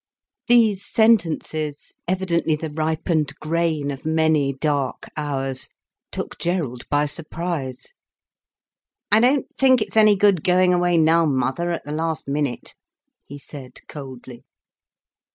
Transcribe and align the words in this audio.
These 0.47 0.83
sentences, 0.83 1.93
evidently 2.07 2.55
the 2.55 2.71
ripened 2.71 3.35
grain 3.39 3.91
of 3.91 4.03
many 4.03 4.51
dark 4.51 5.07
hours, 5.15 5.69
took 6.11 6.39
Gerald 6.39 6.85
by 6.89 7.05
surprise. 7.05 7.93
"I 9.11 9.19
don't 9.19 9.45
think 9.59 9.79
it's 9.79 9.95
any 9.97 10.15
good 10.15 10.43
going 10.43 10.73
away 10.73 10.97
now, 10.97 11.27
mother, 11.27 11.69
at 11.69 11.83
the 11.85 11.91
last 11.91 12.27
minute," 12.27 12.73
he 13.27 13.37
said, 13.37 13.73
coldly. 13.87 14.43